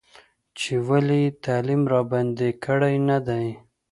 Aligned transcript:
چې 0.59 0.73
ولې 0.87 1.17
یې 1.25 1.29
تعلیم 1.45 1.81
راباندې 1.93 2.49
کړی 2.63 2.95
نه 3.09 3.17
دی. 3.27 3.47